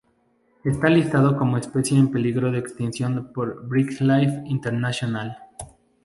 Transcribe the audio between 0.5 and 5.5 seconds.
Está listado como especie en peligro por BirdLife International.